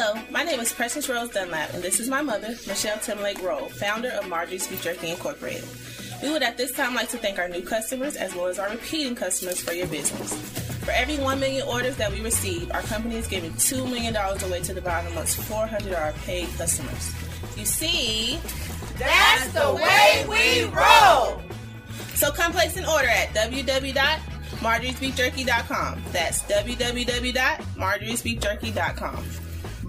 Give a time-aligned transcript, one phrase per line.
[0.00, 3.68] Hello, my name is Precious Rose Dunlap, and this is my mother, Michelle Timlake Roll,
[3.68, 5.64] founder of Marjorie's Beef Jerky Incorporated.
[6.22, 8.70] We would at this time like to thank our new customers as well as our
[8.70, 10.32] repeating customers for your business.
[10.84, 14.60] For every 1 million orders that we receive, our company is giving $2 million away
[14.60, 17.12] to the bottom amongst 400 of our paid customers.
[17.56, 18.38] You see,
[18.98, 21.42] that's the way we roll.
[22.14, 26.02] So come place an order at www.marjoriesbeefjerky.com.
[26.12, 29.24] That's www.marjoriesbeefjerky.com.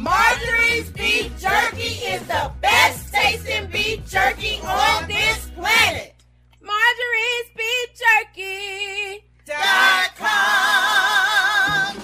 [0.00, 6.14] Marjorie's Beef Jerky is the best tasting beef jerky on this planet.
[6.62, 9.22] Marjorie's Beef Jerky.
[9.44, 11.96] Dot com.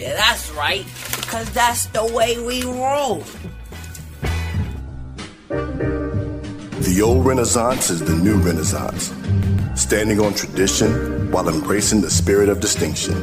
[0.00, 3.22] Yeah, that's right, because that's the way we roll.
[6.80, 9.12] The old Renaissance is the new Renaissance,
[9.78, 13.14] standing on tradition while embracing the spirit of distinction.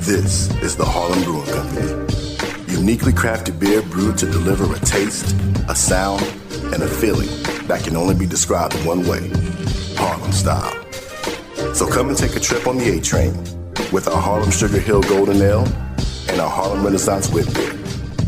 [0.00, 2.07] This is the Harlem Brewing Company.
[2.78, 5.34] Uniquely crafted beer brewed to deliver a taste,
[5.68, 6.22] a sound,
[6.72, 7.26] and a feeling
[7.66, 9.28] that can only be described in one way
[9.96, 10.72] Harlem style.
[11.74, 13.34] So come and take a trip on the A train
[13.90, 15.66] with our Harlem Sugar Hill Golden Ale
[16.28, 17.72] and our Harlem Renaissance Wit Beer,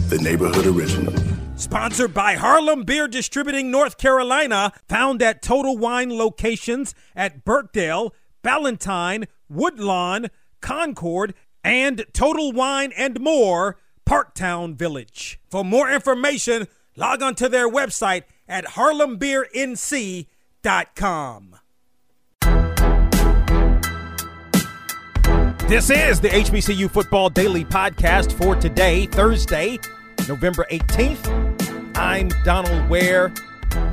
[0.09, 1.15] the neighborhood original.
[1.55, 8.12] Sponsored by Harlem Beer Distributing North Carolina, found at Total Wine locations at Birkdale,
[8.43, 10.27] Ballantyne, Woodlawn,
[10.61, 13.77] Concord, and Total Wine and more,
[14.11, 15.39] Park Towne Village.
[15.48, 16.66] For more information,
[16.97, 21.56] log on to their website at harlembeernc.com.
[25.69, 29.78] This is the HBCU Football Daily Podcast for today, Thursday,
[30.28, 31.97] November 18th.
[31.97, 33.33] I'm Donald Ware.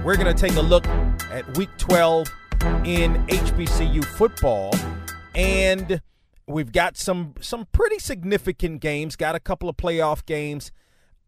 [0.04, 0.88] We're going to take a look
[1.32, 2.28] at week 12
[2.86, 4.74] in HBCU football.
[5.36, 6.02] And
[6.48, 10.72] we've got some some pretty significant games, got a couple of playoff games,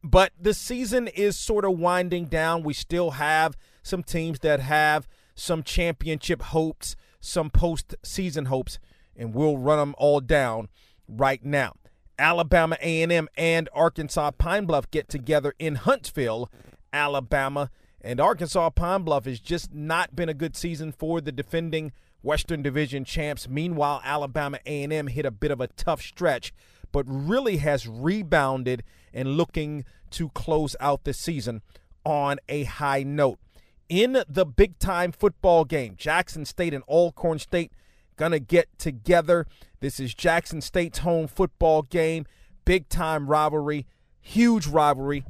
[0.03, 2.63] but the season is sort of winding down.
[2.63, 8.79] We still have some teams that have some championship hopes, some postseason hopes
[9.19, 10.69] and we'll run them all down
[11.07, 11.73] right now.
[12.17, 16.49] Alabama A&M and Arkansas Pine Bluff get together in Huntsville,
[16.91, 17.69] Alabama,
[18.01, 21.91] and Arkansas Pine Bluff has just not been a good season for the defending
[22.21, 23.47] Western Division champs.
[23.47, 26.53] Meanwhile, Alabama A&M hit a bit of a tough stretch,
[26.91, 31.61] but really has rebounded and looking to close out the season
[32.03, 33.39] on a high note.
[33.87, 37.71] In the big time football game, Jackson State and Alcorn State
[38.15, 39.47] going to get together.
[39.79, 42.25] This is Jackson State's home football game,
[42.65, 43.87] big time rivalry,
[44.21, 45.23] huge rivalry.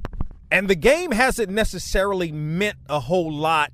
[0.51, 3.71] And the game hasn't necessarily meant a whole lot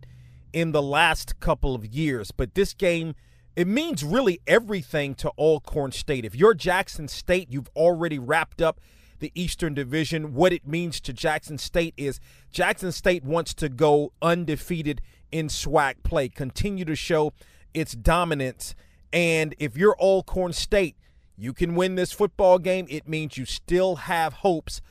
[0.55, 3.13] in the last couple of years, but this game
[3.55, 6.25] it means really everything to Alcorn State.
[6.25, 8.81] If you're Jackson State, you've already wrapped up
[9.19, 10.33] the Eastern Division.
[10.33, 12.19] What it means to Jackson State is
[12.51, 14.99] Jackson State wants to go undefeated
[15.31, 17.31] in SWAC play, continue to show
[17.73, 18.75] its dominance
[19.15, 20.97] and if you're Alcorn State,
[21.37, 22.85] you can win this football game.
[22.89, 24.81] It means you still have hopes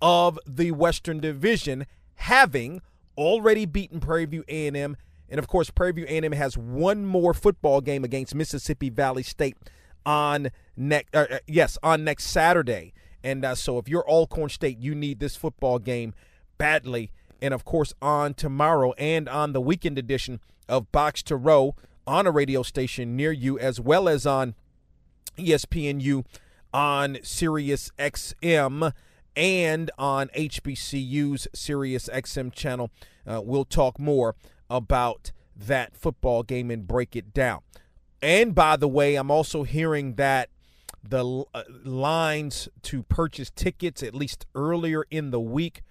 [0.00, 2.80] of the Western Division, having
[3.18, 4.96] already beaten Prairie View A&M,
[5.32, 9.56] and of course, Prairie View A&M has one more football game against Mississippi Valley State
[10.04, 11.14] on next.
[11.14, 12.92] Uh, uh, yes, on next Saturday.
[13.24, 16.12] And uh, so, if you're Alcorn State, you need this football game
[16.58, 17.10] badly.
[17.40, 20.38] And of course, on tomorrow and on the weekend edition
[20.68, 21.76] of Box to Row,
[22.06, 24.54] on a radio station near you, as well as on
[25.38, 26.26] ESPNU
[26.74, 28.92] on Sirius XM
[29.34, 32.90] and on HBCU's Sirius XM channel.
[33.26, 34.34] Uh, we'll talk more
[34.72, 37.60] about that football game and break it down.
[38.20, 40.48] And by the way, I'm also hearing that
[41.02, 45.82] the uh, lines to purchase tickets, at least earlier in the week,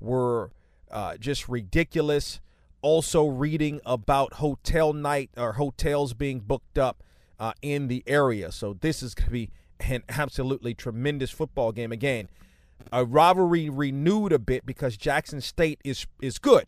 [0.00, 0.50] were
[0.90, 2.40] uh, just ridiculous
[2.82, 7.02] also reading about hotel night or hotels being booked up
[7.38, 8.52] uh, in the area.
[8.52, 11.92] So this is going to be an absolutely tremendous football game.
[11.92, 12.28] Again,
[12.92, 16.66] a rivalry renewed a bit because Jackson State is is good,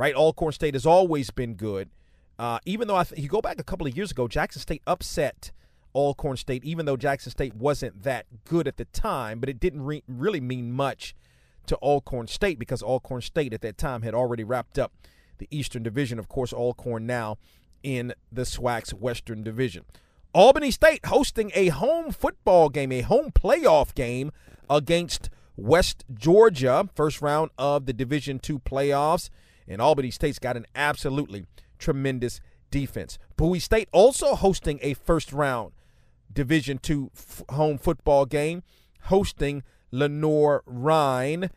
[0.00, 0.14] right?
[0.14, 1.90] Alcorn State has always been good.
[2.38, 4.80] Uh, even though I th- you go back a couple of years ago, Jackson State
[4.86, 5.52] upset
[5.94, 9.82] Alcorn State, even though Jackson State wasn't that good at the time, but it didn't
[9.82, 11.14] re- really mean much
[11.66, 14.90] to Alcorn State because Alcorn State at that time had already wrapped up
[15.36, 16.18] the Eastern Division.
[16.18, 17.36] Of course, Alcorn now
[17.82, 19.84] in the SWAC's Western Division.
[20.32, 24.32] Albany State hosting a home football game, a home playoff game
[24.70, 29.28] against West Georgia, first round of the Division Two playoffs.
[29.70, 31.46] And Albany State's got an absolutely
[31.78, 32.40] tremendous
[32.72, 33.18] defense.
[33.36, 35.72] Bowie State also hosting a first round
[36.32, 38.64] Division Two f- home football game,
[39.04, 39.62] hosting
[39.92, 41.50] Lenoir-Rhyne.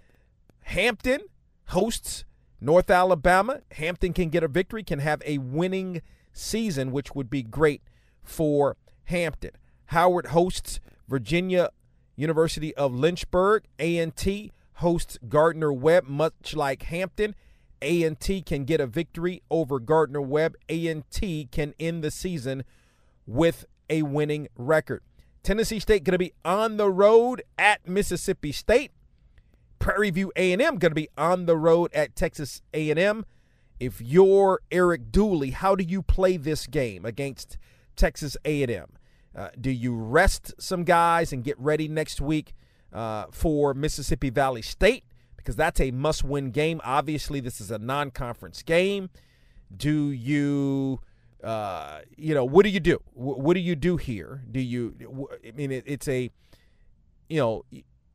[0.61, 1.21] Hampton
[1.69, 2.23] hosts
[2.61, 3.61] North Alabama.
[3.71, 6.01] Hampton can get a victory, can have a winning
[6.31, 7.81] season, which would be great
[8.21, 9.51] for Hampton.
[9.87, 11.69] Howard hosts Virginia
[12.15, 13.63] University of Lynchburg.
[13.79, 17.35] A&T hosts Gardner Webb, much like Hampton.
[17.83, 20.55] A&T can get a victory over Gardner Webb.
[20.69, 22.63] A&T can end the season
[23.25, 25.01] with a winning record.
[25.43, 28.91] Tennessee State going to be on the road at Mississippi State.
[29.79, 33.25] Prairie View A&M going to be on the road at Texas A&M.
[33.79, 37.57] If you're Eric Dooley, how do you play this game against
[37.97, 38.93] Texas A&M?
[39.35, 42.53] Uh, do you rest some guys and get ready next week
[42.93, 45.03] uh, for Mississippi Valley State?
[45.43, 46.79] Because that's a must win game.
[46.83, 49.09] Obviously, this is a non conference game.
[49.75, 51.01] Do you,
[51.43, 52.99] uh, you know, what do you do?
[53.13, 54.43] what do you do here?
[54.49, 56.29] Do you, I mean, it, it's a,
[57.27, 57.65] you know,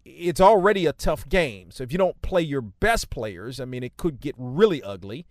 [0.05, 1.71] it's already a tough game.
[1.71, 5.27] So if you don't play your best players, I mean, it could get really ugly.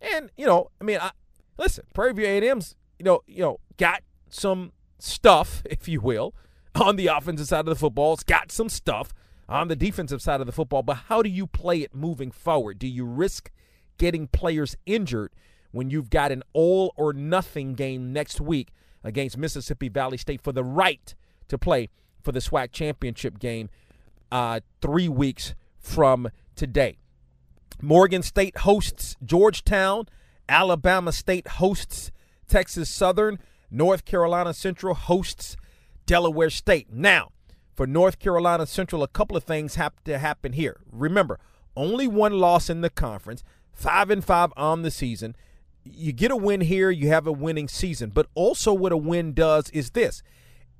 [0.00, 1.10] And, you know, I mean, I,
[1.58, 6.34] listen, Prairie View A&M's, you know, you know, got some stuff, if you will,
[6.74, 8.14] on the offensive side of the football.
[8.14, 9.12] It's got some stuff
[9.48, 10.82] on the defensive side of the football.
[10.82, 12.78] But how do you play it moving forward?
[12.78, 13.50] Do you risk
[13.98, 15.32] getting players injured
[15.72, 18.68] when you've got an all or nothing game next week
[19.02, 21.14] against Mississippi Valley State for the right
[21.48, 21.90] to play
[22.22, 23.68] for the SWAC championship game
[24.32, 26.96] uh, three weeks from today?
[27.82, 30.06] Morgan State hosts Georgetown.
[30.48, 32.10] Alabama State hosts
[32.48, 33.38] Texas Southern.
[33.70, 35.56] North Carolina Central hosts
[36.06, 36.92] Delaware State.
[36.92, 37.32] Now,
[37.74, 40.80] for North Carolina Central, a couple of things have to happen here.
[40.90, 41.38] Remember,
[41.76, 43.42] only one loss in the conference,
[43.72, 45.34] five and five on the season.
[45.84, 48.10] You get a win here, you have a winning season.
[48.10, 50.22] But also, what a win does is this: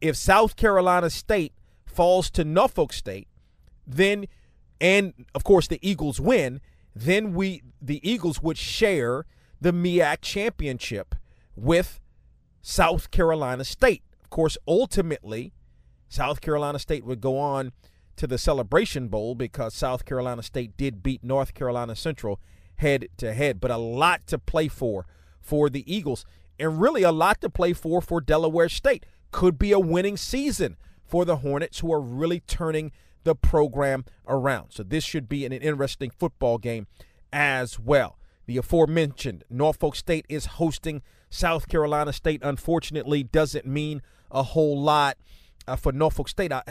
[0.00, 1.52] if South Carolina State
[1.84, 3.28] falls to Norfolk State,
[3.86, 4.26] then,
[4.80, 6.60] and of course the Eagles win,
[6.94, 9.26] then we the Eagles would share
[9.60, 11.14] the MEAC championship
[11.56, 12.00] with
[12.62, 14.02] South Carolina State.
[14.22, 15.52] Of course, ultimately,
[16.14, 17.72] South Carolina State would go on
[18.14, 22.40] to the Celebration Bowl because South Carolina State did beat North Carolina Central
[22.76, 23.60] head to head.
[23.60, 25.06] But a lot to play for
[25.40, 26.24] for the Eagles,
[26.56, 29.04] and really a lot to play for for Delaware State.
[29.32, 32.92] Could be a winning season for the Hornets, who are really turning
[33.24, 34.70] the program around.
[34.70, 36.86] So this should be an interesting football game
[37.32, 38.16] as well.
[38.46, 42.40] The aforementioned Norfolk State is hosting South Carolina State.
[42.44, 44.00] Unfortunately, doesn't mean
[44.30, 45.16] a whole lot
[45.66, 46.52] uh, for Norfolk State.
[46.52, 46.62] I,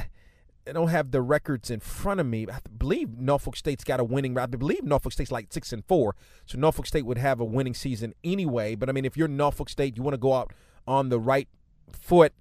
[0.68, 2.48] I, don't have the records in front of me.
[2.52, 4.38] I believe Norfolk State's got a winning.
[4.38, 7.74] I believe Norfolk State's like six and four, so Norfolk State would have a winning
[7.74, 8.76] season anyway.
[8.76, 10.54] But I mean, if you're Norfolk State, you want to go out
[10.88, 11.48] on the right
[11.92, 12.34] foot,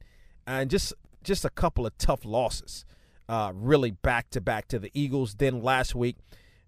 [0.46, 2.84] and just just a couple of tough losses,
[3.28, 5.34] uh, really back to back to the Eagles.
[5.34, 6.16] Then last week,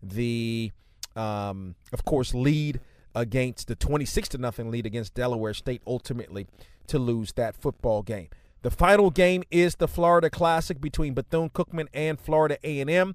[0.02, 0.72] the
[1.16, 2.80] um, of course, lead
[3.14, 6.46] against the 26 to nothing lead against Delaware State ultimately
[6.88, 8.28] to lose that football game.
[8.64, 13.14] The final game is the Florida Classic between Bethune-Cookman and Florida A&M.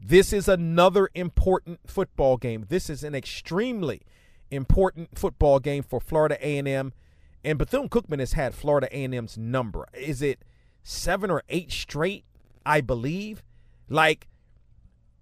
[0.00, 2.66] This is another important football game.
[2.68, 4.02] This is an extremely
[4.52, 6.92] important football game for Florida A&M
[7.42, 9.88] and Bethune-Cookman has had Florida A&M's number.
[9.94, 10.44] Is it
[10.84, 12.24] 7 or 8 straight,
[12.64, 13.42] I believe?
[13.88, 14.28] Like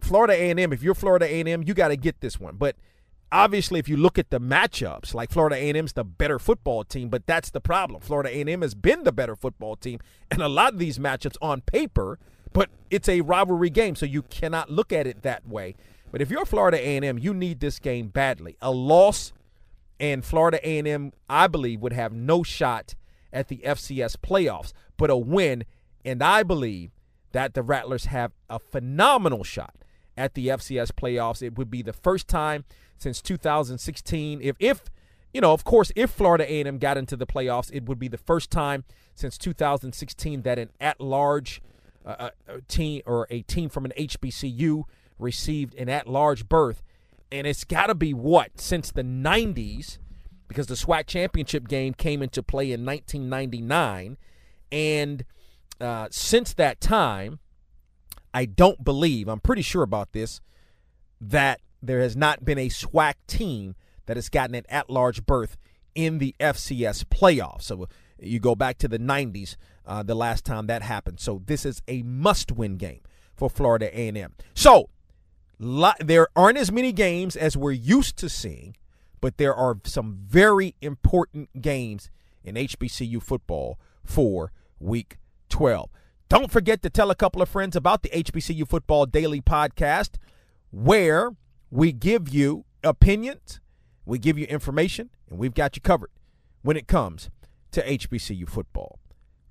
[0.03, 2.57] Florida A&M, if you're Florida A&M, you got to get this one.
[2.57, 2.77] But
[3.33, 7.27] obviously, if you look at the matchups, like Florida A&M's the better football team, but
[7.27, 8.01] that's the problem.
[8.01, 9.99] Florida A&M has been the better football team,
[10.31, 12.19] and a lot of these matchups on paper,
[12.53, 15.75] but it's a rivalry game, so you cannot look at it that way.
[16.13, 18.57] But if you're Florida A&M, you need this game badly.
[18.61, 19.33] A loss,
[19.99, 22.95] and Florida A&M, I believe, would have no shot
[23.33, 25.65] at the FCS playoffs, but a win,
[26.05, 26.91] and I believe
[27.33, 29.75] that the Rattlers have a phenomenal shot
[30.17, 31.43] at the FCS playoffs.
[31.43, 32.65] It would be the first time
[33.03, 34.41] since 2016.
[34.41, 34.85] If, if
[35.35, 38.19] you know, of course, if Florida A&M got into the playoffs, it would be the
[38.19, 41.61] first time since 2016 that an at-large
[42.05, 44.85] uh, uh team or a team from an HBCU
[45.19, 46.83] received an at-large berth.
[47.31, 49.99] And it's got to be what since the 90s,
[50.49, 54.19] because the SWAC championship game came into play in 1999,
[54.71, 55.25] and
[55.81, 57.39] uh, since that time,
[58.35, 60.41] I don't believe, I'm pretty sure about this,
[61.21, 63.75] that there has not been a SWAC team
[64.07, 65.57] that has gotten an at large berth
[65.95, 67.63] in the FCS playoffs.
[67.63, 71.21] So you go back to the 90s, uh, the last time that happened.
[71.21, 73.01] So this is a must win game
[73.35, 74.35] for Florida A&M.
[74.55, 74.89] So
[75.59, 78.77] there aren't as many games as we're used to seeing,
[79.21, 82.11] but there are some very important games
[82.45, 85.91] in HBCU football for week 12.
[86.29, 90.17] Don't forget to tell a couple of friends about the HBCU Football Daily podcast.
[90.71, 91.33] where
[91.73, 93.59] we give you opinions,
[94.05, 96.11] we give you information, and we've got you covered
[96.61, 97.31] when it comes
[97.71, 98.99] to HBCU football.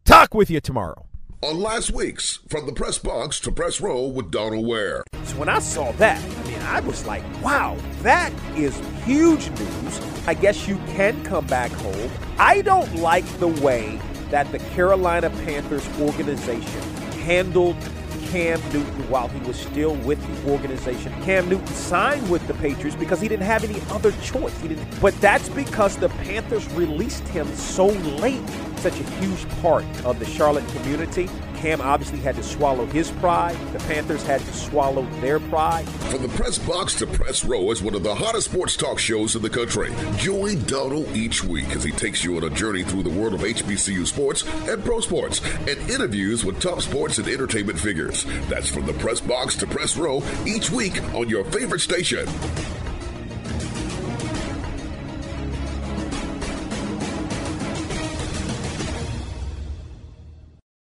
[0.05, 1.07] Talk with you tomorrow.
[1.41, 5.03] On last week's From the Press Box to Press Row with Donald Ware.
[5.23, 10.01] So when I saw that, I mean, I was like, wow, that is huge news.
[10.27, 12.11] I guess you can come back home.
[12.37, 13.99] I don't like the way
[14.29, 16.81] that the Carolina Panthers organization
[17.23, 17.77] handled
[18.31, 21.11] Cam Newton while he was still with the organization.
[21.23, 24.57] Cam Newton signed with the Patriots because he didn't have any other choice.
[24.61, 28.41] He didn't, but that's because the Panthers released him so late.
[28.77, 31.27] Such a huge part of the Charlotte community.
[31.61, 33.55] Cam obviously had to swallow his pride.
[33.71, 35.87] The Panthers had to swallow their pride.
[36.09, 39.35] From the press box to press row is one of the hottest sports talk shows
[39.35, 39.93] in the country.
[40.17, 43.41] Join Donald each week as he takes you on a journey through the world of
[43.41, 48.25] HBCU sports and pro sports and interviews with top sports and entertainment figures.
[48.49, 52.27] That's from the press box to press row each week on your favorite station.